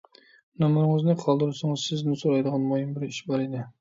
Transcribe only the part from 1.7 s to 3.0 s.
سىزدىن سورايدىغان مۇھىم